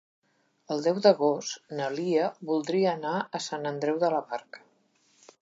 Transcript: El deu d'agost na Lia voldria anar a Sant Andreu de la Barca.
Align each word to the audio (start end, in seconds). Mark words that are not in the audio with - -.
El 0.75 0.79
deu 0.85 0.95
d'agost 1.05 1.59
na 1.81 1.89
Lia 1.97 2.31
voldria 2.53 2.89
anar 2.99 3.13
a 3.21 3.43
Sant 3.51 3.69
Andreu 3.75 4.03
de 4.07 4.11
la 4.17 4.25
Barca. 4.33 4.67